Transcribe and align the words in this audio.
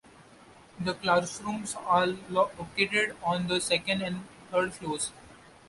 The 0.79 0.95
classrooms 0.95 1.75
are 1.75 2.07
located 2.07 3.15
on 3.21 3.45
the 3.45 3.61
second 3.61 4.01
and 4.01 4.25
third 4.49 4.73
floors. 4.73 5.11